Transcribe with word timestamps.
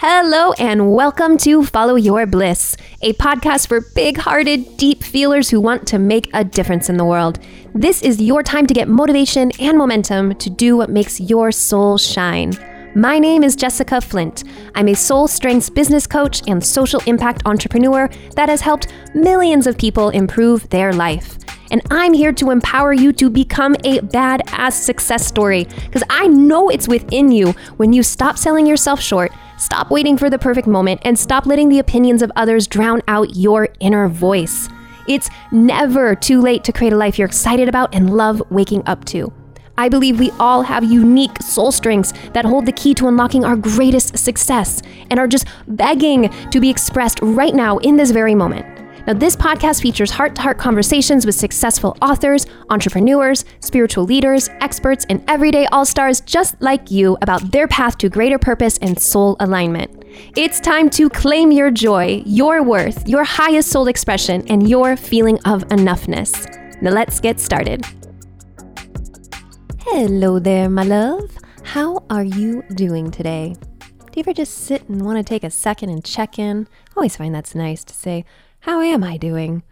Hello, 0.00 0.52
and 0.60 0.92
welcome 0.92 1.36
to 1.38 1.64
Follow 1.64 1.96
Your 1.96 2.24
Bliss, 2.24 2.76
a 3.02 3.14
podcast 3.14 3.66
for 3.66 3.80
big 3.96 4.16
hearted, 4.16 4.76
deep 4.76 5.02
feelers 5.02 5.50
who 5.50 5.60
want 5.60 5.88
to 5.88 5.98
make 5.98 6.30
a 6.32 6.44
difference 6.44 6.88
in 6.88 6.96
the 6.96 7.04
world. 7.04 7.40
This 7.74 8.00
is 8.02 8.22
your 8.22 8.44
time 8.44 8.68
to 8.68 8.74
get 8.74 8.86
motivation 8.86 9.50
and 9.58 9.76
momentum 9.76 10.36
to 10.36 10.50
do 10.50 10.76
what 10.76 10.88
makes 10.88 11.18
your 11.18 11.50
soul 11.50 11.98
shine. 11.98 12.52
My 12.94 13.18
name 13.18 13.42
is 13.42 13.56
Jessica 13.56 14.00
Flint. 14.00 14.44
I'm 14.76 14.86
a 14.86 14.94
soul 14.94 15.26
strengths 15.26 15.68
business 15.68 16.06
coach 16.06 16.46
and 16.46 16.64
social 16.64 17.02
impact 17.06 17.42
entrepreneur 17.44 18.08
that 18.36 18.48
has 18.48 18.60
helped 18.60 18.92
millions 19.16 19.66
of 19.66 19.76
people 19.76 20.10
improve 20.10 20.70
their 20.70 20.92
life. 20.92 21.38
And 21.72 21.82
I'm 21.90 22.12
here 22.12 22.32
to 22.34 22.52
empower 22.52 22.92
you 22.92 23.12
to 23.14 23.28
become 23.28 23.74
a 23.82 23.98
badass 23.98 24.74
success 24.74 25.26
story 25.26 25.64
because 25.86 26.04
I 26.08 26.28
know 26.28 26.68
it's 26.68 26.86
within 26.86 27.32
you 27.32 27.50
when 27.78 27.92
you 27.92 28.04
stop 28.04 28.38
selling 28.38 28.64
yourself 28.64 29.00
short, 29.00 29.32
stop 29.58 29.90
waiting 29.90 30.16
for 30.16 30.30
the 30.30 30.38
perfect 30.38 30.66
moment, 30.66 31.00
and 31.04 31.18
stop 31.18 31.44
letting 31.44 31.68
the 31.68 31.78
opinions 31.78 32.22
of 32.22 32.32
others 32.36 32.66
drown 32.66 33.02
out 33.08 33.36
your 33.36 33.68
inner 33.80 34.08
voice. 34.08 34.68
It's 35.08 35.28
never 35.52 36.14
too 36.14 36.40
late 36.40 36.64
to 36.64 36.72
create 36.72 36.92
a 36.92 36.96
life 36.96 37.18
you're 37.18 37.26
excited 37.26 37.68
about 37.68 37.94
and 37.94 38.16
love 38.16 38.42
waking 38.50 38.82
up 38.86 39.04
to. 39.06 39.32
I 39.78 39.88
believe 39.88 40.18
we 40.18 40.32
all 40.32 40.62
have 40.62 40.84
unique 40.84 41.40
soul 41.40 41.70
strengths 41.70 42.12
that 42.32 42.44
hold 42.44 42.66
the 42.66 42.72
key 42.72 42.94
to 42.94 43.06
unlocking 43.06 43.44
our 43.44 43.56
greatest 43.56 44.18
success 44.18 44.82
and 45.10 45.20
are 45.20 45.28
just 45.28 45.46
begging 45.68 46.28
to 46.50 46.60
be 46.60 46.68
expressed 46.68 47.20
right 47.22 47.54
now 47.54 47.78
in 47.78 47.96
this 47.96 48.10
very 48.10 48.34
moment. 48.34 48.77
Now, 49.08 49.14
this 49.14 49.34
podcast 49.34 49.80
features 49.80 50.10
heart 50.10 50.34
to 50.34 50.42
heart 50.42 50.58
conversations 50.58 51.24
with 51.24 51.34
successful 51.34 51.96
authors, 52.02 52.44
entrepreneurs, 52.68 53.46
spiritual 53.60 54.04
leaders, 54.04 54.50
experts, 54.60 55.06
and 55.08 55.24
everyday 55.28 55.64
all 55.68 55.86
stars 55.86 56.20
just 56.20 56.60
like 56.60 56.90
you 56.90 57.16
about 57.22 57.50
their 57.50 57.66
path 57.66 57.96
to 57.98 58.10
greater 58.10 58.38
purpose 58.38 58.76
and 58.82 59.00
soul 59.00 59.38
alignment. 59.40 60.04
It's 60.36 60.60
time 60.60 60.90
to 60.90 61.08
claim 61.08 61.50
your 61.52 61.70
joy, 61.70 62.22
your 62.26 62.62
worth, 62.62 63.08
your 63.08 63.24
highest 63.24 63.70
soul 63.70 63.88
expression, 63.88 64.46
and 64.48 64.68
your 64.68 64.94
feeling 64.94 65.38
of 65.46 65.66
enoughness. 65.68 66.44
Now, 66.82 66.90
let's 66.90 67.18
get 67.18 67.40
started. 67.40 67.86
Hello 69.78 70.38
there, 70.38 70.68
my 70.68 70.82
love. 70.82 71.30
How 71.62 72.04
are 72.10 72.24
you 72.24 72.62
doing 72.74 73.10
today? 73.10 73.54
Do 73.78 74.20
you 74.20 74.20
ever 74.20 74.34
just 74.34 74.52
sit 74.52 74.86
and 74.90 75.00
want 75.00 75.16
to 75.16 75.24
take 75.24 75.44
a 75.44 75.50
second 75.50 75.88
and 75.88 76.04
check 76.04 76.38
in? 76.38 76.68
I 76.90 76.92
always 76.96 77.16
find 77.16 77.34
that's 77.34 77.54
nice 77.54 77.84
to 77.84 77.94
say, 77.94 78.26
How 78.68 78.82
am 78.82 79.02
I 79.02 79.16
doing? 79.16 79.62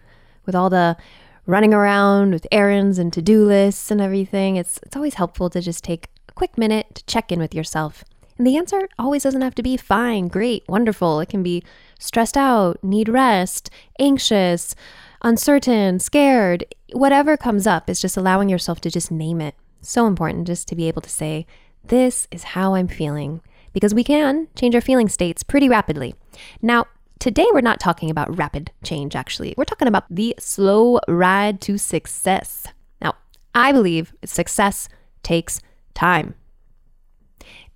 With 0.47 0.55
all 0.55 0.70
the 0.70 0.97
running 1.44 1.75
around 1.75 2.33
with 2.33 2.47
errands 2.50 2.98
and 2.98 3.12
to 3.12 3.20
do 3.20 3.44
lists 3.44 3.91
and 3.91 4.00
everything, 4.00 4.56
it's, 4.56 4.80
it's 4.83 4.97
always 4.97 5.16
helpful 5.16 5.50
to 5.50 5.61
just 5.61 5.84
take 5.84 6.08
a 6.30 6.33
quick 6.33 6.56
minute 6.56 6.94
to 6.94 7.05
check 7.05 7.30
in 7.30 7.38
with 7.38 7.55
yourself. 7.55 8.05
And 8.38 8.47
the 8.47 8.56
answer 8.56 8.88
always 8.98 9.22
doesn't 9.22 9.42
have 9.42 9.55
to 9.56 9.62
be 9.62 9.77
fine, 9.77 10.28
great, 10.28 10.66
wonderful. 10.66 11.20
It 11.20 11.28
can 11.28 11.42
be 11.42 11.62
stressed 11.98 12.38
out, 12.38 12.83
need 12.83 13.11
rest, 13.11 13.69
anxious, 13.98 14.75
uncertain, 15.20 15.98
scared. 15.98 16.64
Whatever 16.94 17.36
comes 17.36 17.66
up 17.66 17.91
is 17.91 18.00
just 18.00 18.16
allowing 18.16 18.48
yourself 18.48 18.81
to 18.81 18.91
just 18.91 19.10
name 19.10 19.42
it. 19.42 19.56
So 19.83 20.06
important 20.06 20.47
just 20.47 20.69
to 20.69 20.75
be 20.75 20.88
able 20.88 21.03
to 21.03 21.10
say, 21.10 21.47
This 21.84 22.28
is 22.31 22.44
how 22.44 22.75
I'm 22.75 22.88
feeling, 22.88 23.42
because 23.75 23.92
we 23.92 24.05
can 24.05 24.48
change 24.56 24.75
our 24.75 24.81
feeling 24.81 25.10
states 25.10 25.42
pretty 25.42 25.69
rapidly. 25.69 26.14
Now, 26.62 26.86
today 27.19 27.47
we're 27.53 27.61
not 27.61 27.81
talking 27.81 28.11
about 28.11 28.36
rapid 28.36 28.70
change, 28.83 29.17
actually. 29.17 29.55
We're 29.56 29.64
talking 29.64 29.89
about 29.89 30.05
the 30.11 30.34
slow 30.39 31.00
ride 31.09 31.61
to 31.62 31.78
success. 31.78 32.67
Now, 33.00 33.14
I 33.55 33.72
believe 33.72 34.14
success 34.25 34.89
takes 35.22 35.61
time. 35.94 36.34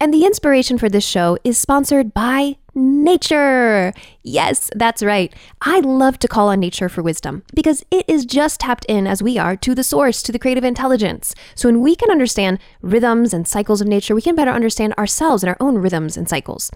And 0.03 0.15
the 0.15 0.25
inspiration 0.25 0.79
for 0.79 0.89
this 0.89 1.07
show 1.07 1.37
is 1.45 1.59
sponsored 1.59 2.15
by 2.15 2.57
nature. 2.75 3.93
Yes, 4.23 4.71
that's 4.75 5.03
right. 5.03 5.35
I 5.61 5.81
love 5.81 6.19
to 6.21 6.29
call 6.29 6.49
on 6.49 6.61
nature 6.61 6.89
for 6.89 7.03
wisdom 7.03 7.43
because 7.55 7.85
it 7.91 8.09
is 8.09 8.25
just 8.25 8.61
tapped 8.61 8.87
in 8.87 9.07
as 9.07 9.23
we 9.23 9.37
are 9.37 9.57
to 9.57 9.75
the 9.75 9.85
source, 9.85 10.23
to 10.23 10.33
the 10.33 10.39
creative 10.39 10.65
intelligence. 10.65 11.35
So 11.55 11.69
when 11.69 11.83
we 11.83 11.95
can 11.97 12.11
understand 12.11 12.61
rhythms 12.81 13.35
and 13.35 13.47
cycles 13.47 13.83
of 13.83 13.89
nature, 13.89 14.15
we 14.15 14.23
can 14.23 14.35
better 14.35 14.51
understand 14.51 14.95
ourselves 14.95 15.43
and 15.43 15.51
our 15.51 15.59
own 15.61 15.77
rhythms 15.77 16.17
and 16.17 16.29
cycles. 16.29 16.71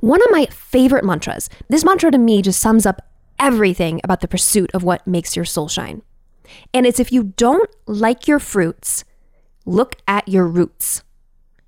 One 0.00 0.22
of 0.22 0.30
my 0.30 0.46
favorite 0.46 1.04
mantras, 1.04 1.48
this 1.68 1.84
mantra 1.84 2.10
to 2.10 2.18
me 2.18 2.42
just 2.42 2.60
sums 2.60 2.86
up 2.86 3.02
everything 3.38 4.00
about 4.04 4.20
the 4.20 4.28
pursuit 4.28 4.70
of 4.74 4.82
what 4.82 5.06
makes 5.06 5.36
your 5.36 5.44
soul 5.44 5.68
shine. 5.68 6.02
And 6.72 6.86
it's 6.86 7.00
if 7.00 7.12
you 7.12 7.24
don't 7.36 7.70
like 7.86 8.28
your 8.28 8.38
fruits, 8.38 9.04
look 9.64 9.96
at 10.06 10.28
your 10.28 10.46
roots. 10.46 11.02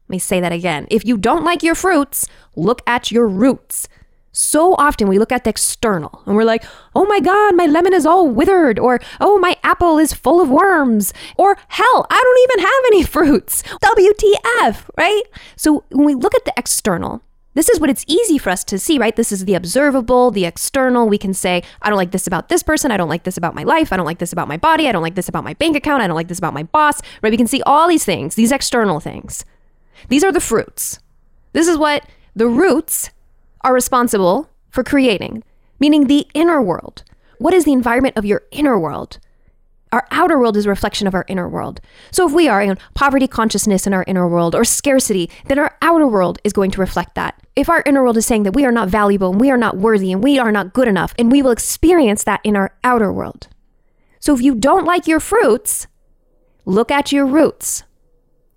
Let 0.08 0.10
me 0.10 0.18
say 0.18 0.40
that 0.40 0.52
again. 0.52 0.86
If 0.90 1.04
you 1.04 1.18
don't 1.18 1.44
like 1.44 1.62
your 1.62 1.74
fruits, 1.74 2.26
look 2.56 2.80
at 2.86 3.10
your 3.10 3.26
roots. 3.26 3.88
So 4.32 4.74
often 4.78 5.08
we 5.08 5.18
look 5.18 5.32
at 5.32 5.44
the 5.44 5.50
external 5.50 6.22
and 6.24 6.36
we're 6.36 6.44
like, 6.44 6.64
oh 6.94 7.06
my 7.06 7.18
God, 7.18 7.56
my 7.56 7.66
lemon 7.66 7.92
is 7.92 8.06
all 8.06 8.28
withered, 8.28 8.78
or 8.78 9.00
oh, 9.20 9.38
my 9.38 9.56
apple 9.64 9.98
is 9.98 10.12
full 10.12 10.40
of 10.40 10.48
worms, 10.48 11.12
or 11.36 11.58
hell, 11.68 12.06
I 12.08 12.20
don't 12.22 12.38
even 12.44 12.64
have 12.64 12.84
any 12.86 13.02
fruits. 13.16 13.62
WTF, 13.62 14.88
right? 14.96 15.22
So 15.56 15.84
when 15.90 16.06
we 16.06 16.14
look 16.14 16.34
at 16.34 16.44
the 16.44 16.52
external, 16.56 17.22
this 17.58 17.68
is 17.68 17.80
what 17.80 17.90
it's 17.90 18.04
easy 18.06 18.38
for 18.38 18.50
us 18.50 18.62
to 18.62 18.78
see, 18.78 18.98
right? 18.98 19.16
This 19.16 19.32
is 19.32 19.44
the 19.44 19.54
observable, 19.54 20.30
the 20.30 20.44
external. 20.44 21.08
We 21.08 21.18
can 21.18 21.34
say, 21.34 21.64
I 21.82 21.88
don't 21.88 21.96
like 21.96 22.12
this 22.12 22.28
about 22.28 22.48
this 22.48 22.62
person. 22.62 22.92
I 22.92 22.96
don't 22.96 23.08
like 23.08 23.24
this 23.24 23.36
about 23.36 23.56
my 23.56 23.64
life. 23.64 23.92
I 23.92 23.96
don't 23.96 24.06
like 24.06 24.20
this 24.20 24.32
about 24.32 24.46
my 24.46 24.56
body. 24.56 24.88
I 24.88 24.92
don't 24.92 25.02
like 25.02 25.16
this 25.16 25.28
about 25.28 25.42
my 25.42 25.54
bank 25.54 25.76
account. 25.76 26.00
I 26.00 26.06
don't 26.06 26.14
like 26.14 26.28
this 26.28 26.38
about 26.38 26.54
my 26.54 26.62
boss, 26.62 27.00
right? 27.20 27.32
We 27.32 27.36
can 27.36 27.48
see 27.48 27.60
all 27.62 27.88
these 27.88 28.04
things, 28.04 28.36
these 28.36 28.52
external 28.52 29.00
things. 29.00 29.44
These 30.08 30.22
are 30.22 30.30
the 30.30 30.40
fruits. 30.40 31.00
This 31.52 31.66
is 31.66 31.76
what 31.76 32.06
the 32.36 32.46
roots 32.46 33.10
are 33.62 33.74
responsible 33.74 34.48
for 34.70 34.84
creating, 34.84 35.42
meaning 35.80 36.06
the 36.06 36.28
inner 36.34 36.62
world. 36.62 37.02
What 37.38 37.54
is 37.54 37.64
the 37.64 37.72
environment 37.72 38.16
of 38.16 38.24
your 38.24 38.42
inner 38.52 38.78
world? 38.78 39.18
Our 39.92 40.06
outer 40.10 40.38
world 40.38 40.56
is 40.56 40.66
a 40.66 40.70
reflection 40.70 41.06
of 41.06 41.14
our 41.14 41.24
inner 41.28 41.48
world. 41.48 41.80
So 42.10 42.26
if 42.26 42.32
we 42.32 42.48
are 42.48 42.60
in 42.60 42.76
poverty 42.94 43.26
consciousness 43.26 43.86
in 43.86 43.94
our 43.94 44.04
inner 44.06 44.28
world 44.28 44.54
or 44.54 44.64
scarcity, 44.64 45.30
then 45.46 45.58
our 45.58 45.76
outer 45.80 46.06
world 46.06 46.38
is 46.44 46.52
going 46.52 46.70
to 46.72 46.80
reflect 46.80 47.14
that. 47.14 47.40
If 47.56 47.70
our 47.70 47.82
inner 47.86 48.02
world 48.02 48.16
is 48.16 48.26
saying 48.26 48.42
that 48.42 48.54
we 48.54 48.64
are 48.64 48.72
not 48.72 48.88
valuable 48.88 49.30
and 49.30 49.40
we 49.40 49.50
are 49.50 49.56
not 49.56 49.76
worthy 49.76 50.12
and 50.12 50.22
we 50.22 50.38
are 50.38 50.52
not 50.52 50.72
good 50.72 50.88
enough, 50.88 51.14
and 51.18 51.32
we 51.32 51.42
will 51.42 51.50
experience 51.50 52.24
that 52.24 52.40
in 52.44 52.56
our 52.56 52.74
outer 52.84 53.12
world. 53.12 53.48
So 54.20 54.34
if 54.34 54.42
you 54.42 54.54
don't 54.54 54.84
like 54.84 55.06
your 55.06 55.20
fruits, 55.20 55.86
look 56.64 56.90
at 56.90 57.12
your 57.12 57.24
roots. 57.24 57.84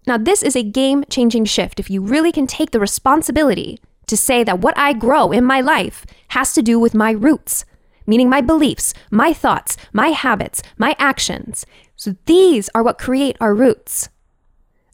Now, 0.08 0.18
this 0.18 0.44
is 0.44 0.56
a 0.56 0.64
game 0.64 1.06
changing 1.10 1.46
shift 1.46 1.80
if 1.80 1.90
you 1.90 2.02
really 2.02 2.32
can 2.32 2.48
take 2.48 2.72
the 2.72 2.80
responsibility 2.80 3.80
to 4.08 4.18
say 4.18 4.44
that 4.44 4.60
what 4.60 4.78
I 4.78 4.94
grow 4.94 5.32
in 5.32 5.46
my 5.46 5.62
life 5.62 6.06
has 6.30 6.54
to 6.54 6.62
do 6.62 6.80
with 6.80 6.94
my 6.94 7.12
roots, 7.12 7.64
meaning 8.12 8.30
my 8.30 8.42
beliefs, 8.42 8.94
my 9.10 9.32
thoughts, 9.32 9.78
my 9.94 10.10
habits, 10.10 10.62
my 10.78 10.98
actions. 11.00 11.66
So 11.96 12.18
these 12.26 12.70
are 12.76 12.84
what 12.84 12.98
create 12.98 13.38
our 13.40 13.56
roots. 13.56 14.10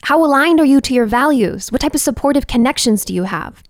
How 0.04 0.24
aligned 0.24 0.60
are 0.60 0.66
you 0.66 0.80
to 0.82 0.94
your 0.94 1.08
values? 1.08 1.72
What 1.72 1.82
type 1.82 1.96
of 1.96 2.02
supportive 2.02 2.46
connections 2.46 3.04
do 3.04 3.16
you 3.16 3.24
have? 3.24 3.64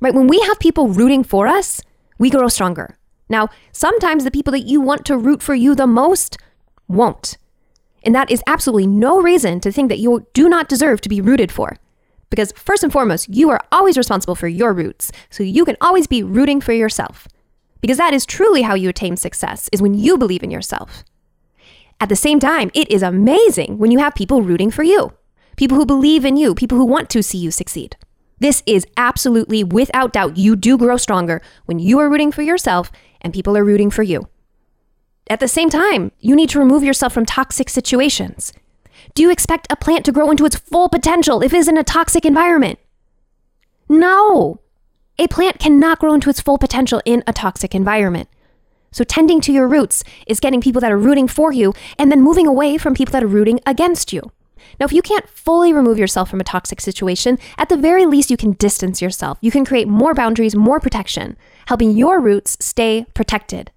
Right? 0.00 0.14
When 0.14 0.26
we 0.26 0.40
have 0.40 0.58
people 0.58 0.88
rooting 0.88 1.22
for 1.22 1.46
us, 1.46 1.82
we 2.18 2.30
grow 2.30 2.48
stronger. 2.48 2.96
Now, 3.28 3.50
sometimes 3.72 4.24
the 4.24 4.30
people 4.30 4.52
that 4.52 4.66
you 4.72 4.80
want 4.80 5.04
to 5.04 5.18
root 5.18 5.42
for 5.42 5.54
you 5.54 5.74
the 5.74 5.86
most 5.86 6.38
won't. 6.88 7.36
And 8.04 8.14
that 8.14 8.30
is 8.30 8.42
absolutely 8.46 8.86
no 8.86 9.20
reason 9.20 9.60
to 9.60 9.70
think 9.70 9.90
that 9.90 9.98
you 9.98 10.26
do 10.32 10.48
not 10.48 10.70
deserve 10.70 11.02
to 11.02 11.10
be 11.10 11.20
rooted 11.20 11.52
for. 11.52 11.76
Because 12.30 12.52
first 12.52 12.82
and 12.82 12.90
foremost, 12.90 13.28
you 13.28 13.50
are 13.50 13.60
always 13.70 13.98
responsible 13.98 14.34
for 14.34 14.48
your 14.48 14.72
roots. 14.72 15.12
So 15.28 15.42
you 15.42 15.66
can 15.66 15.76
always 15.82 16.06
be 16.06 16.22
rooting 16.22 16.62
for 16.62 16.72
yourself. 16.72 17.28
Because 17.80 17.98
that 17.98 18.14
is 18.14 18.26
truly 18.26 18.62
how 18.62 18.74
you 18.74 18.88
attain 18.88 19.16
success, 19.16 19.68
is 19.72 19.82
when 19.82 19.94
you 19.94 20.18
believe 20.18 20.42
in 20.42 20.50
yourself. 20.50 21.04
At 22.00 22.08
the 22.08 22.16
same 22.16 22.38
time, 22.38 22.70
it 22.74 22.90
is 22.90 23.02
amazing 23.02 23.78
when 23.78 23.90
you 23.90 23.98
have 23.98 24.14
people 24.14 24.42
rooting 24.42 24.70
for 24.70 24.82
you. 24.82 25.12
People 25.56 25.76
who 25.76 25.86
believe 25.86 26.24
in 26.24 26.36
you, 26.36 26.54
people 26.54 26.78
who 26.78 26.86
want 26.86 27.10
to 27.10 27.22
see 27.22 27.38
you 27.38 27.50
succeed. 27.50 27.96
This 28.38 28.62
is 28.66 28.86
absolutely 28.96 29.64
without 29.64 30.12
doubt, 30.12 30.36
you 30.36 30.54
do 30.54 30.78
grow 30.78 30.96
stronger 30.96 31.42
when 31.64 31.78
you 31.80 31.98
are 31.98 32.08
rooting 32.08 32.30
for 32.30 32.42
yourself 32.42 32.92
and 33.20 33.32
people 33.32 33.56
are 33.56 33.64
rooting 33.64 33.90
for 33.90 34.04
you. 34.04 34.28
At 35.28 35.40
the 35.40 35.48
same 35.48 35.68
time, 35.68 36.12
you 36.20 36.36
need 36.36 36.50
to 36.50 36.58
remove 36.58 36.84
yourself 36.84 37.12
from 37.12 37.26
toxic 37.26 37.68
situations. 37.68 38.52
Do 39.14 39.22
you 39.22 39.30
expect 39.30 39.66
a 39.70 39.76
plant 39.76 40.04
to 40.06 40.12
grow 40.12 40.30
into 40.30 40.44
its 40.44 40.56
full 40.56 40.88
potential 40.88 41.42
if 41.42 41.52
it 41.52 41.58
is 41.58 41.68
in 41.68 41.76
a 41.76 41.84
toxic 41.84 42.24
environment? 42.24 42.78
No. 43.88 44.60
A 45.20 45.26
plant 45.26 45.58
cannot 45.58 45.98
grow 45.98 46.14
into 46.14 46.30
its 46.30 46.40
full 46.40 46.58
potential 46.58 47.02
in 47.04 47.24
a 47.26 47.32
toxic 47.32 47.74
environment. 47.74 48.28
So, 48.92 49.02
tending 49.02 49.40
to 49.42 49.52
your 49.52 49.66
roots 49.66 50.04
is 50.28 50.38
getting 50.38 50.60
people 50.60 50.80
that 50.80 50.92
are 50.92 50.98
rooting 50.98 51.26
for 51.26 51.52
you 51.52 51.74
and 51.98 52.10
then 52.10 52.22
moving 52.22 52.46
away 52.46 52.78
from 52.78 52.94
people 52.94 53.12
that 53.12 53.24
are 53.24 53.28
rooting 53.28 53.60
against 53.66 54.12
you. 54.12 54.30
Now, 54.78 54.86
if 54.86 54.92
you 54.92 55.02
can't 55.02 55.28
fully 55.28 55.72
remove 55.72 55.98
yourself 55.98 56.30
from 56.30 56.40
a 56.40 56.44
toxic 56.44 56.80
situation, 56.80 57.38
at 57.58 57.68
the 57.68 57.76
very 57.76 58.06
least, 58.06 58.30
you 58.30 58.36
can 58.36 58.52
distance 58.52 59.02
yourself. 59.02 59.38
You 59.40 59.50
can 59.50 59.64
create 59.64 59.88
more 59.88 60.14
boundaries, 60.14 60.54
more 60.54 60.78
protection, 60.78 61.36
helping 61.66 61.96
your 61.96 62.20
roots 62.20 62.56
stay 62.60 63.04
protected. 63.12 63.72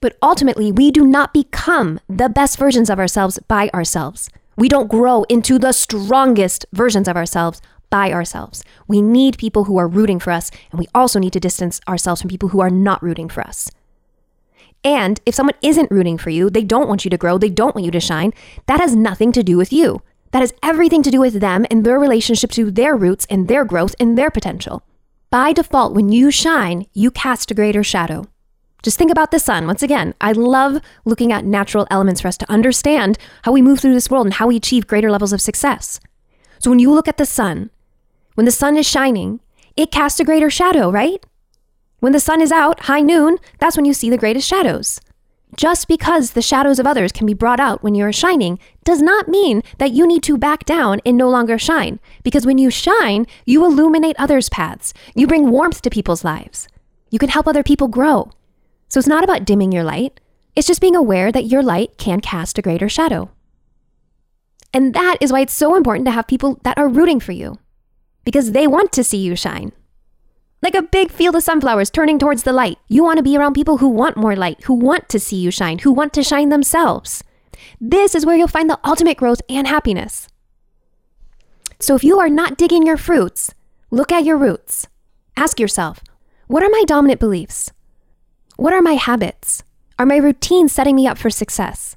But 0.00 0.16
ultimately, 0.22 0.70
we 0.70 0.90
do 0.90 1.04
not 1.04 1.34
become 1.34 2.00
the 2.08 2.28
best 2.28 2.58
versions 2.58 2.90
of 2.90 2.98
ourselves 2.98 3.38
by 3.48 3.70
ourselves. 3.74 4.30
We 4.56 4.68
don't 4.68 4.90
grow 4.90 5.24
into 5.24 5.58
the 5.58 5.72
strongest 5.72 6.64
versions 6.72 7.08
of 7.08 7.16
ourselves 7.16 7.60
by 7.92 8.10
ourselves. 8.10 8.64
We 8.88 9.02
need 9.02 9.36
people 9.36 9.64
who 9.64 9.76
are 9.76 9.86
rooting 9.86 10.18
for 10.18 10.30
us, 10.30 10.50
and 10.70 10.80
we 10.80 10.88
also 10.94 11.18
need 11.18 11.34
to 11.34 11.40
distance 11.40 11.78
ourselves 11.86 12.22
from 12.22 12.30
people 12.30 12.48
who 12.48 12.60
are 12.60 12.70
not 12.70 13.02
rooting 13.02 13.28
for 13.28 13.42
us. 13.42 13.70
And 14.82 15.20
if 15.26 15.34
someone 15.34 15.56
isn't 15.60 15.90
rooting 15.90 16.16
for 16.16 16.30
you, 16.30 16.48
they 16.48 16.64
don't 16.64 16.88
want 16.88 17.04
you 17.04 17.10
to 17.10 17.18
grow, 17.18 17.36
they 17.36 17.50
don't 17.50 17.74
want 17.74 17.84
you 17.84 17.90
to 17.90 18.00
shine, 18.00 18.32
that 18.66 18.80
has 18.80 18.96
nothing 18.96 19.30
to 19.32 19.42
do 19.42 19.58
with 19.58 19.74
you. 19.74 20.00
That 20.30 20.40
has 20.40 20.54
everything 20.62 21.02
to 21.02 21.10
do 21.10 21.20
with 21.20 21.40
them 21.40 21.66
and 21.70 21.84
their 21.84 21.98
relationship 21.98 22.50
to 22.52 22.70
their 22.70 22.96
roots 22.96 23.26
and 23.28 23.46
their 23.46 23.66
growth 23.66 23.94
and 24.00 24.16
their 24.16 24.30
potential. 24.30 24.82
By 25.28 25.52
default, 25.52 25.94
when 25.94 26.10
you 26.10 26.30
shine, 26.30 26.86
you 26.94 27.10
cast 27.10 27.50
a 27.50 27.54
greater 27.54 27.84
shadow. 27.84 28.24
Just 28.82 28.98
think 28.98 29.10
about 29.10 29.30
the 29.30 29.38
sun. 29.38 29.66
Once 29.66 29.82
again, 29.82 30.14
I 30.20 30.32
love 30.32 30.80
looking 31.04 31.30
at 31.30 31.44
natural 31.44 31.86
elements 31.90 32.22
for 32.22 32.28
us 32.28 32.38
to 32.38 32.50
understand 32.50 33.18
how 33.42 33.52
we 33.52 33.62
move 33.62 33.80
through 33.80 33.92
this 33.92 34.10
world 34.10 34.26
and 34.26 34.34
how 34.34 34.46
we 34.46 34.56
achieve 34.56 34.86
greater 34.86 35.10
levels 35.10 35.34
of 35.34 35.42
success. 35.42 36.00
So 36.58 36.70
when 36.70 36.78
you 36.78 36.92
look 36.92 37.08
at 37.08 37.18
the 37.18 37.26
sun, 37.26 37.70
when 38.34 38.44
the 38.44 38.50
sun 38.50 38.76
is 38.76 38.86
shining, 38.86 39.40
it 39.76 39.90
casts 39.90 40.20
a 40.20 40.24
greater 40.24 40.50
shadow, 40.50 40.90
right? 40.90 41.24
When 42.00 42.12
the 42.12 42.20
sun 42.20 42.40
is 42.40 42.52
out, 42.52 42.80
high 42.80 43.00
noon, 43.00 43.38
that's 43.58 43.76
when 43.76 43.84
you 43.84 43.94
see 43.94 44.10
the 44.10 44.18
greatest 44.18 44.48
shadows. 44.48 45.00
Just 45.56 45.86
because 45.86 46.30
the 46.30 46.40
shadows 46.40 46.78
of 46.78 46.86
others 46.86 47.12
can 47.12 47.26
be 47.26 47.34
brought 47.34 47.60
out 47.60 47.82
when 47.82 47.94
you're 47.94 48.12
shining 48.12 48.58
does 48.84 49.02
not 49.02 49.28
mean 49.28 49.62
that 49.78 49.92
you 49.92 50.06
need 50.06 50.22
to 50.22 50.38
back 50.38 50.64
down 50.64 51.00
and 51.04 51.16
no 51.16 51.28
longer 51.28 51.58
shine. 51.58 52.00
Because 52.22 52.46
when 52.46 52.56
you 52.56 52.70
shine, 52.70 53.26
you 53.44 53.64
illuminate 53.64 54.16
others' 54.18 54.48
paths. 54.48 54.94
You 55.14 55.26
bring 55.26 55.50
warmth 55.50 55.82
to 55.82 55.90
people's 55.90 56.24
lives. 56.24 56.68
You 57.10 57.18
can 57.18 57.28
help 57.28 57.46
other 57.46 57.62
people 57.62 57.88
grow. 57.88 58.30
So 58.88 58.98
it's 58.98 59.06
not 59.06 59.24
about 59.24 59.44
dimming 59.44 59.72
your 59.72 59.84
light, 59.84 60.20
it's 60.54 60.66
just 60.66 60.80
being 60.80 60.96
aware 60.96 61.32
that 61.32 61.46
your 61.46 61.62
light 61.62 61.96
can 61.96 62.20
cast 62.20 62.58
a 62.58 62.62
greater 62.62 62.88
shadow. 62.88 63.30
And 64.74 64.94
that 64.94 65.18
is 65.20 65.32
why 65.32 65.40
it's 65.40 65.54
so 65.54 65.76
important 65.76 66.06
to 66.06 66.12
have 66.12 66.26
people 66.26 66.58
that 66.64 66.78
are 66.78 66.88
rooting 66.88 67.20
for 67.20 67.32
you, 67.32 67.58
because 68.24 68.52
they 68.52 68.66
want 68.66 68.92
to 68.92 69.04
see 69.04 69.18
you 69.18 69.36
shine. 69.36 69.72
Like 70.62 70.74
a 70.74 70.82
big 70.82 71.10
field 71.10 71.34
of 71.34 71.42
sunflowers 71.42 71.90
turning 71.90 72.18
towards 72.18 72.44
the 72.44 72.52
light. 72.52 72.78
You 72.88 73.02
want 73.02 73.16
to 73.16 73.22
be 73.22 73.36
around 73.36 73.54
people 73.54 73.78
who 73.78 73.88
want 73.88 74.16
more 74.16 74.36
light, 74.36 74.62
who 74.64 74.74
want 74.74 75.08
to 75.08 75.18
see 75.18 75.36
you 75.36 75.50
shine, 75.50 75.78
who 75.78 75.92
want 75.92 76.12
to 76.14 76.22
shine 76.22 76.50
themselves. 76.50 77.24
This 77.80 78.14
is 78.14 78.24
where 78.24 78.36
you'll 78.36 78.48
find 78.48 78.70
the 78.70 78.78
ultimate 78.84 79.16
growth 79.16 79.42
and 79.48 79.66
happiness. 79.66 80.28
So 81.80 81.96
if 81.96 82.04
you 82.04 82.20
are 82.20 82.28
not 82.28 82.56
digging 82.56 82.86
your 82.86 82.96
fruits, 82.96 83.52
look 83.90 84.12
at 84.12 84.24
your 84.24 84.36
roots. 84.36 84.86
Ask 85.36 85.58
yourself, 85.58 85.98
what 86.46 86.62
are 86.62 86.70
my 86.70 86.84
dominant 86.86 87.18
beliefs? 87.18 87.72
What 88.56 88.72
are 88.72 88.82
my 88.82 88.92
habits? 88.92 89.64
Are 89.98 90.06
my 90.06 90.16
routines 90.16 90.72
setting 90.72 90.94
me 90.94 91.08
up 91.08 91.18
for 91.18 91.30
success? 91.30 91.96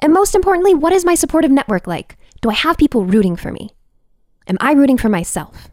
And 0.00 0.12
most 0.12 0.34
importantly, 0.34 0.72
what 0.72 0.92
is 0.92 1.04
my 1.04 1.14
supportive 1.14 1.50
network 1.50 1.86
like? 1.86 2.16
Do 2.40 2.48
I 2.48 2.54
have 2.54 2.78
people 2.78 3.04
rooting 3.04 3.36
for 3.36 3.52
me? 3.52 3.70
Am 4.46 4.56
I 4.60 4.72
rooting 4.72 4.98
for 4.98 5.08
myself? 5.08 5.70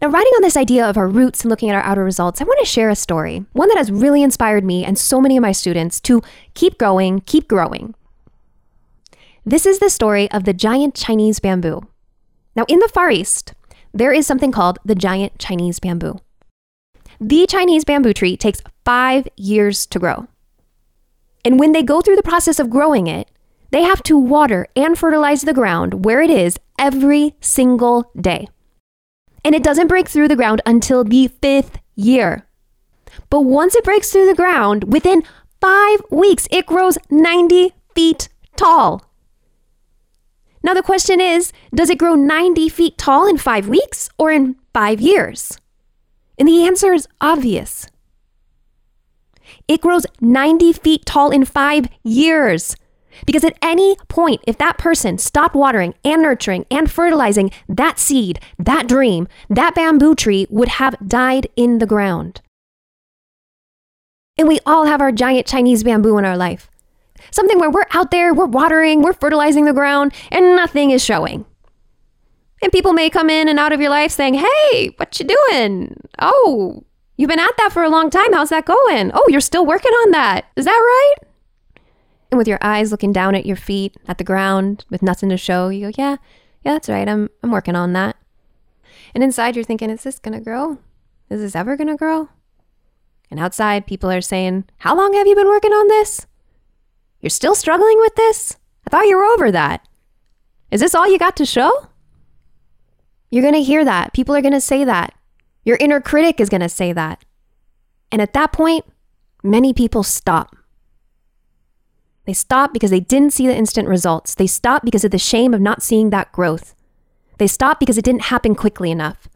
Now, 0.00 0.08
writing 0.08 0.32
on 0.36 0.42
this 0.42 0.56
idea 0.56 0.88
of 0.88 0.96
our 0.96 1.08
roots 1.08 1.42
and 1.42 1.50
looking 1.50 1.68
at 1.68 1.76
our 1.76 1.82
outer 1.82 2.02
results, 2.02 2.40
I 2.40 2.44
want 2.44 2.58
to 2.60 2.64
share 2.64 2.88
a 2.88 2.96
story, 2.96 3.44
one 3.52 3.68
that 3.68 3.76
has 3.76 3.92
really 3.92 4.22
inspired 4.22 4.64
me 4.64 4.84
and 4.84 4.98
so 4.98 5.20
many 5.20 5.36
of 5.36 5.42
my 5.42 5.52
students 5.52 6.00
to 6.02 6.22
keep 6.54 6.78
going, 6.78 7.20
keep 7.20 7.48
growing. 7.48 7.94
This 9.44 9.66
is 9.66 9.78
the 9.78 9.90
story 9.90 10.30
of 10.30 10.44
the 10.44 10.54
giant 10.54 10.94
Chinese 10.94 11.38
bamboo. 11.38 11.82
Now, 12.56 12.64
in 12.66 12.78
the 12.78 12.88
Far 12.88 13.10
East, 13.10 13.52
there 13.92 14.12
is 14.12 14.26
something 14.26 14.52
called 14.52 14.78
the 14.84 14.94
giant 14.94 15.38
Chinese 15.38 15.80
bamboo. 15.80 16.18
The 17.20 17.46
Chinese 17.46 17.84
bamboo 17.84 18.14
tree 18.14 18.36
takes 18.36 18.62
five 18.84 19.28
years 19.36 19.84
to 19.86 19.98
grow. 19.98 20.28
And 21.44 21.58
when 21.60 21.72
they 21.72 21.82
go 21.82 22.00
through 22.00 22.16
the 22.16 22.22
process 22.22 22.58
of 22.58 22.70
growing 22.70 23.06
it, 23.06 23.30
they 23.70 23.82
have 23.82 24.02
to 24.04 24.18
water 24.18 24.66
and 24.74 24.98
fertilize 24.98 25.42
the 25.42 25.54
ground 25.54 26.04
where 26.04 26.20
it 26.20 26.30
is 26.30 26.58
every 26.78 27.34
single 27.40 28.10
day. 28.20 28.48
And 29.44 29.54
it 29.54 29.62
doesn't 29.62 29.88
break 29.88 30.08
through 30.08 30.28
the 30.28 30.36
ground 30.36 30.60
until 30.66 31.04
the 31.04 31.28
fifth 31.28 31.78
year. 31.94 32.46
But 33.28 33.42
once 33.42 33.74
it 33.74 33.84
breaks 33.84 34.10
through 34.10 34.26
the 34.26 34.34
ground, 34.34 34.92
within 34.92 35.22
five 35.60 36.00
weeks, 36.10 36.46
it 36.50 36.66
grows 36.66 36.98
90 37.10 37.72
feet 37.94 38.28
tall. 38.56 39.04
Now, 40.62 40.74
the 40.74 40.82
question 40.82 41.20
is 41.20 41.52
does 41.74 41.90
it 41.90 41.98
grow 41.98 42.14
90 42.14 42.68
feet 42.68 42.98
tall 42.98 43.26
in 43.26 43.38
five 43.38 43.68
weeks 43.68 44.10
or 44.18 44.30
in 44.30 44.56
five 44.74 45.00
years? 45.00 45.58
And 46.38 46.46
the 46.46 46.66
answer 46.66 46.92
is 46.92 47.08
obvious. 47.20 47.86
It 49.66 49.80
grows 49.80 50.06
90 50.20 50.72
feet 50.74 51.06
tall 51.06 51.30
in 51.30 51.44
five 51.44 51.88
years. 52.04 52.76
Because 53.26 53.44
at 53.44 53.58
any 53.62 53.96
point, 54.08 54.42
if 54.46 54.58
that 54.58 54.78
person 54.78 55.18
stopped 55.18 55.54
watering 55.54 55.94
and 56.04 56.22
nurturing 56.22 56.66
and 56.70 56.90
fertilizing 56.90 57.50
that 57.68 57.98
seed, 57.98 58.40
that 58.58 58.88
dream, 58.88 59.28
that 59.48 59.74
bamboo 59.74 60.14
tree 60.14 60.46
would 60.50 60.68
have 60.68 60.96
died 61.06 61.48
in 61.56 61.78
the 61.78 61.86
ground. 61.86 62.40
And 64.38 64.48
we 64.48 64.58
all 64.64 64.86
have 64.86 65.00
our 65.00 65.12
giant 65.12 65.46
Chinese 65.46 65.84
bamboo 65.84 66.16
in 66.18 66.24
our 66.24 66.36
life. 66.36 66.70
Something 67.30 67.58
where 67.58 67.70
we're 67.70 67.84
out 67.92 68.10
there, 68.10 68.32
we're 68.32 68.46
watering, 68.46 69.02
we're 69.02 69.12
fertilizing 69.12 69.66
the 69.66 69.72
ground, 69.72 70.12
and 70.30 70.56
nothing 70.56 70.90
is 70.90 71.04
showing. 71.04 71.44
And 72.62 72.72
people 72.72 72.92
may 72.92 73.10
come 73.10 73.30
in 73.30 73.48
and 73.48 73.58
out 73.58 73.72
of 73.72 73.80
your 73.80 73.90
life 73.90 74.10
saying, 74.10 74.34
Hey, 74.34 74.88
what 74.96 75.18
you 75.18 75.26
doing? 75.26 75.96
Oh, 76.18 76.84
you've 77.16 77.28
been 77.28 77.38
at 77.38 77.56
that 77.58 77.72
for 77.72 77.82
a 77.82 77.90
long 77.90 78.10
time. 78.10 78.32
How's 78.32 78.50
that 78.50 78.66
going? 78.66 79.10
Oh, 79.14 79.24
you're 79.28 79.40
still 79.40 79.64
working 79.64 79.92
on 79.92 80.10
that. 80.12 80.46
Is 80.56 80.64
that 80.64 80.70
right? 80.70 81.29
And 82.30 82.38
with 82.38 82.48
your 82.48 82.58
eyes 82.62 82.90
looking 82.90 83.12
down 83.12 83.34
at 83.34 83.46
your 83.46 83.56
feet, 83.56 83.96
at 84.06 84.18
the 84.18 84.24
ground, 84.24 84.84
with 84.88 85.02
nothing 85.02 85.28
to 85.30 85.36
show, 85.36 85.68
you 85.68 85.90
go, 85.90 85.92
Yeah, 85.96 86.16
yeah, 86.64 86.72
that's 86.72 86.88
right. 86.88 87.08
I'm 87.08 87.30
I'm 87.42 87.50
working 87.50 87.76
on 87.76 87.92
that. 87.94 88.16
And 89.14 89.24
inside 89.24 89.56
you're 89.56 89.64
thinking, 89.64 89.90
Is 89.90 90.02
this 90.02 90.18
gonna 90.18 90.40
grow? 90.40 90.78
Is 91.28 91.40
this 91.40 91.56
ever 91.56 91.76
gonna 91.76 91.96
grow? 91.96 92.28
And 93.30 93.38
outside 93.38 93.86
people 93.86 94.10
are 94.10 94.20
saying, 94.20 94.64
How 94.78 94.96
long 94.96 95.14
have 95.14 95.26
you 95.26 95.34
been 95.34 95.48
working 95.48 95.72
on 95.72 95.88
this? 95.88 96.26
You're 97.20 97.30
still 97.30 97.54
struggling 97.54 97.98
with 97.98 98.14
this? 98.14 98.56
I 98.86 98.90
thought 98.90 99.06
you 99.06 99.16
were 99.16 99.24
over 99.24 99.50
that. 99.52 99.86
Is 100.70 100.80
this 100.80 100.94
all 100.94 101.10
you 101.10 101.18
got 101.18 101.36
to 101.36 101.46
show? 101.46 101.88
You're 103.30 103.42
going 103.42 103.54
to 103.54 103.62
hear 103.62 103.84
that. 103.84 104.12
People 104.12 104.34
are 104.34 104.40
going 104.40 104.54
to 104.54 104.60
say 104.60 104.84
that. 104.84 105.14
Your 105.64 105.76
inner 105.78 106.00
critic 106.00 106.40
is 106.40 106.48
going 106.48 106.62
to 106.62 106.68
say 106.68 106.92
that. 106.92 107.24
And 108.10 108.20
at 108.20 108.32
that 108.32 108.52
point, 108.52 108.84
many 109.42 109.72
people 109.72 110.02
stop. 110.02 110.56
They 112.26 112.32
stop 112.32 112.72
because 112.72 112.90
they 112.90 113.00
didn't 113.00 113.32
see 113.32 113.46
the 113.46 113.56
instant 113.56 113.88
results. 113.88 114.34
They 114.34 114.46
stop 114.46 114.84
because 114.84 115.04
of 115.04 115.10
the 115.10 115.18
shame 115.18 115.54
of 115.54 115.60
not 115.60 115.82
seeing 115.82 116.10
that 116.10 116.32
growth. 116.32 116.74
They 117.38 117.46
stop 117.46 117.80
because 117.80 117.96
it 117.96 118.04
didn't 118.04 118.24
happen 118.24 118.54
quickly 118.54 118.90
enough. 118.90 119.28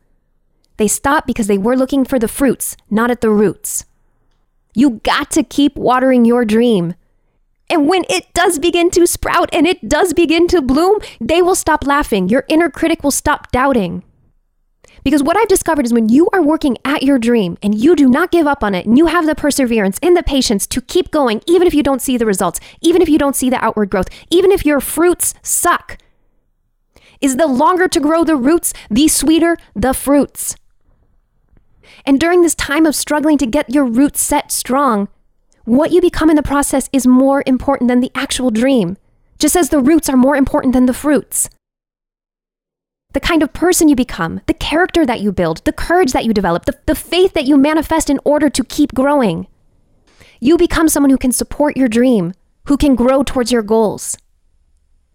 They 0.76 0.88
stop 0.88 1.26
because 1.26 1.46
they 1.46 1.58
were 1.58 1.76
looking 1.76 2.04
for 2.04 2.18
the 2.18 2.28
fruits, 2.28 2.76
not 2.90 3.10
at 3.10 3.20
the 3.20 3.30
roots. 3.30 3.84
You 4.74 5.00
got 5.04 5.30
to 5.32 5.42
keep 5.42 5.76
watering 5.76 6.24
your 6.24 6.44
dream. 6.44 6.94
And 7.70 7.88
when 7.88 8.04
it 8.10 8.32
does 8.34 8.58
begin 8.58 8.90
to 8.90 9.06
sprout 9.06 9.48
and 9.52 9.66
it 9.66 9.88
does 9.88 10.12
begin 10.12 10.48
to 10.48 10.60
bloom, 10.60 10.98
they 11.20 11.40
will 11.40 11.54
stop 11.54 11.86
laughing. 11.86 12.28
Your 12.28 12.44
inner 12.48 12.70
critic 12.70 13.02
will 13.02 13.10
stop 13.10 13.50
doubting. 13.50 14.02
Because 15.04 15.22
what 15.22 15.36
I've 15.36 15.48
discovered 15.48 15.84
is 15.84 15.92
when 15.92 16.08
you 16.08 16.28
are 16.32 16.42
working 16.42 16.78
at 16.82 17.02
your 17.02 17.18
dream 17.18 17.58
and 17.62 17.74
you 17.74 17.94
do 17.94 18.08
not 18.08 18.30
give 18.30 18.46
up 18.46 18.64
on 18.64 18.74
it 18.74 18.86
and 18.86 18.96
you 18.96 19.06
have 19.06 19.26
the 19.26 19.34
perseverance 19.34 19.98
and 20.02 20.16
the 20.16 20.22
patience 20.22 20.66
to 20.68 20.80
keep 20.80 21.10
going, 21.10 21.42
even 21.46 21.66
if 21.66 21.74
you 21.74 21.82
don't 21.82 22.00
see 22.00 22.16
the 22.16 22.24
results, 22.24 22.58
even 22.80 23.02
if 23.02 23.08
you 23.08 23.18
don't 23.18 23.36
see 23.36 23.50
the 23.50 23.62
outward 23.62 23.90
growth, 23.90 24.08
even 24.30 24.50
if 24.50 24.64
your 24.64 24.80
fruits 24.80 25.34
suck, 25.42 25.98
is 27.20 27.36
the 27.36 27.46
longer 27.46 27.86
to 27.86 28.00
grow 28.00 28.24
the 28.24 28.34
roots, 28.34 28.72
the 28.90 29.06
sweeter 29.06 29.58
the 29.76 29.92
fruits. 29.92 30.56
And 32.06 32.18
during 32.18 32.40
this 32.40 32.54
time 32.54 32.86
of 32.86 32.96
struggling 32.96 33.36
to 33.38 33.46
get 33.46 33.70
your 33.70 33.84
roots 33.84 34.22
set 34.22 34.50
strong, 34.50 35.08
what 35.64 35.92
you 35.92 36.00
become 36.00 36.30
in 36.30 36.36
the 36.36 36.42
process 36.42 36.88
is 36.92 37.06
more 37.06 37.42
important 37.46 37.88
than 37.88 38.00
the 38.00 38.10
actual 38.14 38.50
dream, 38.50 38.96
just 39.38 39.56
as 39.56 39.68
the 39.68 39.80
roots 39.80 40.08
are 40.08 40.16
more 40.16 40.36
important 40.36 40.72
than 40.72 40.86
the 40.86 40.94
fruits. 40.94 41.50
The 43.14 43.20
kind 43.20 43.42
of 43.42 43.52
person 43.52 43.88
you 43.88 43.96
become, 43.96 44.40
the 44.46 44.54
character 44.54 45.06
that 45.06 45.20
you 45.20 45.32
build, 45.32 45.64
the 45.64 45.72
courage 45.72 46.12
that 46.12 46.24
you 46.24 46.34
develop, 46.34 46.66
the, 46.66 46.78
the 46.86 46.94
faith 46.94 47.32
that 47.34 47.46
you 47.46 47.56
manifest 47.56 48.10
in 48.10 48.20
order 48.24 48.50
to 48.50 48.64
keep 48.64 48.92
growing. 48.92 49.46
You 50.40 50.58
become 50.58 50.88
someone 50.88 51.10
who 51.10 51.16
can 51.16 51.32
support 51.32 51.76
your 51.76 51.88
dream, 51.88 52.34
who 52.66 52.76
can 52.76 52.96
grow 52.96 53.22
towards 53.22 53.52
your 53.52 53.62
goals. 53.62 54.18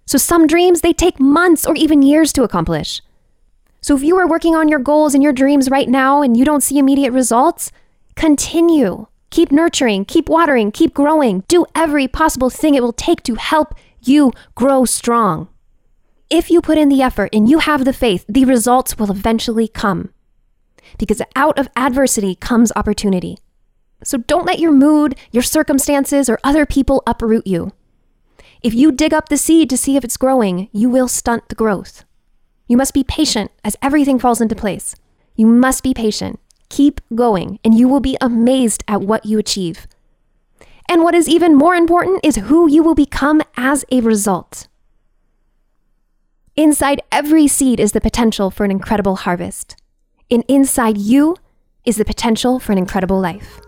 So 0.06 0.18
some 0.18 0.48
dreams, 0.48 0.82
they 0.82 0.94
take 0.94 1.20
months 1.20 1.68
or 1.68 1.76
even 1.76 2.02
years 2.02 2.34
to 2.34 2.44
accomplish. 2.44 3.02
So 3.82 3.96
if 3.96 4.04
you 4.04 4.18
are 4.18 4.28
working 4.28 4.56
on 4.56 4.70
your 4.70 4.80
goals 4.80 5.14
and 5.14 5.22
your 5.22 5.34
dreams 5.34 5.70
right 5.70 5.88
now 5.88 6.22
and 6.22 6.36
you 6.36 6.46
don't 6.46 6.64
see 6.64 6.80
immediate 6.80 7.12
results, 7.12 7.72
continue. 8.16 9.08
Keep 9.30 9.52
nurturing, 9.52 10.06
keep 10.06 10.30
watering, 10.30 10.72
keep 10.72 10.94
growing. 10.94 11.44
Do 11.48 11.66
every 11.76 12.08
possible 12.08 12.50
thing 12.50 12.76
it 12.76 12.82
will 12.82 12.94
take 12.94 13.24
to 13.24 13.36
help 13.36 13.76
you 14.02 14.32
grow 14.56 14.86
strong. 14.86 15.50
If 16.30 16.52
you 16.52 16.62
put 16.62 16.78
in 16.78 16.90
the 16.90 17.02
effort 17.02 17.34
and 17.34 17.50
you 17.50 17.58
have 17.58 17.86
the 17.86 17.94
faith, 17.94 18.24
the 18.30 18.46
results 18.46 19.00
will 19.00 19.10
eventually 19.10 19.68
come. 19.68 20.14
Because 21.00 21.24
out 21.36 21.58
of 21.58 21.70
adversity 21.76 22.36
comes 22.36 22.72
opportunity. 22.76 23.40
So 24.04 24.20
don't 24.20 24.46
let 24.46 24.60
your 24.60 24.72
mood, 24.72 25.18
your 25.32 25.44
circumstances, 25.44 26.30
or 26.30 26.40
other 26.44 26.68
people 26.68 27.02
uproot 27.08 27.48
you. 27.48 27.74
If 28.62 28.76
you 28.76 28.92
dig 28.92 29.14
up 29.14 29.30
the 29.30 29.38
seed 29.38 29.70
to 29.72 29.78
see 29.78 29.98
if 29.98 30.04
it's 30.04 30.18
growing, 30.18 30.70
you 30.72 30.90
will 30.90 31.08
stunt 31.08 31.50
the 31.50 31.56
growth. 31.56 32.06
You 32.68 32.78
must 32.78 32.94
be 32.94 33.04
patient 33.04 33.52
as 33.64 33.76
everything 33.82 34.20
falls 34.20 34.40
into 34.40 34.56
place. 34.56 34.96
You 35.36 35.48
must 35.48 35.82
be 35.82 35.94
patient. 35.96 36.40
Keep 36.70 37.02
going, 37.16 37.58
and 37.64 37.74
you 37.74 37.88
will 37.88 38.00
be 38.00 38.18
amazed 38.22 38.84
at 38.88 39.02
what 39.02 39.26
you 39.26 39.40
achieve. 39.40 39.88
And 40.88 41.02
what 41.02 41.16
is 41.16 41.28
even 41.28 41.56
more 41.56 41.74
important 41.74 42.24
is 42.24 42.36
who 42.36 42.70
you 42.70 42.84
will 42.84 42.96
become 42.96 43.42
as 43.58 43.84
a 43.92 44.02
result. 44.02 44.68
Inside 46.60 47.02
every 47.10 47.48
seed 47.48 47.80
is 47.80 47.94
the 47.94 48.02
potential 48.02 48.52
for 48.52 48.66
an 48.66 48.70
incredible 48.70 49.16
harvest. 49.16 49.78
And 50.30 50.44
inside 50.50 50.98
you 50.98 51.38
is 51.86 51.96
the 51.96 52.04
potential 52.04 52.60
for 52.60 52.74
an 52.74 52.78
incredible 52.78 53.18
life. 53.18 53.62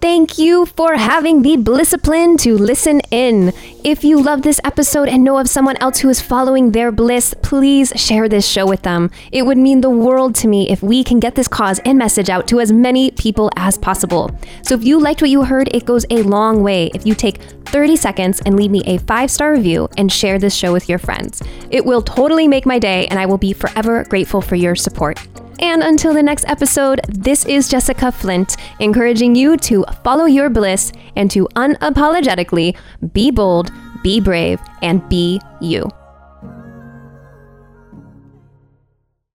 Thank 0.00 0.38
you 0.38 0.64
for 0.64 0.94
having 0.94 1.42
the 1.42 1.56
Blisscipline 1.56 2.38
to 2.42 2.56
listen 2.56 3.00
in. 3.10 3.52
If 3.82 4.04
you 4.04 4.22
love 4.22 4.42
this 4.42 4.60
episode 4.62 5.08
and 5.08 5.24
know 5.24 5.38
of 5.38 5.48
someone 5.48 5.76
else 5.78 5.98
who 5.98 6.08
is 6.08 6.20
following 6.20 6.70
their 6.70 6.92
bliss, 6.92 7.34
please 7.42 7.92
share 7.96 8.28
this 8.28 8.46
show 8.46 8.64
with 8.64 8.82
them. 8.82 9.10
It 9.32 9.42
would 9.42 9.58
mean 9.58 9.80
the 9.80 9.90
world 9.90 10.36
to 10.36 10.46
me 10.46 10.70
if 10.70 10.84
we 10.84 11.02
can 11.02 11.18
get 11.18 11.34
this 11.34 11.48
cause 11.48 11.80
and 11.80 11.98
message 11.98 12.30
out 12.30 12.46
to 12.48 12.60
as 12.60 12.70
many 12.70 13.10
people 13.10 13.50
as 13.56 13.76
possible. 13.76 14.30
So 14.62 14.76
if 14.76 14.84
you 14.84 15.00
liked 15.00 15.20
what 15.20 15.30
you 15.30 15.42
heard, 15.42 15.68
it 15.74 15.84
goes 15.84 16.06
a 16.10 16.22
long 16.22 16.62
way 16.62 16.92
if 16.94 17.04
you 17.04 17.16
take 17.16 17.42
30 17.66 17.96
seconds 17.96 18.40
and 18.46 18.54
leave 18.54 18.70
me 18.70 18.82
a 18.86 18.98
five 18.98 19.32
star 19.32 19.50
review 19.50 19.88
and 19.96 20.12
share 20.12 20.38
this 20.38 20.54
show 20.54 20.72
with 20.72 20.88
your 20.88 21.00
friends. 21.00 21.42
It 21.70 21.84
will 21.84 22.02
totally 22.02 22.46
make 22.46 22.66
my 22.66 22.78
day, 22.78 23.08
and 23.08 23.18
I 23.18 23.26
will 23.26 23.36
be 23.36 23.52
forever 23.52 24.04
grateful 24.04 24.42
for 24.42 24.54
your 24.54 24.76
support. 24.76 25.18
And 25.60 25.82
until 25.82 26.14
the 26.14 26.22
next 26.22 26.44
episode, 26.48 27.00
this 27.08 27.44
is 27.44 27.68
Jessica 27.68 28.12
Flint, 28.12 28.56
encouraging 28.78 29.34
you 29.34 29.56
to 29.58 29.84
follow 30.04 30.24
your 30.24 30.48
bliss 30.48 30.92
and 31.16 31.30
to 31.32 31.48
unapologetically 31.56 32.76
be 33.12 33.30
bold, 33.30 33.72
be 34.02 34.20
brave, 34.20 34.60
and 34.82 35.06
be 35.08 35.40
you. 35.60 35.90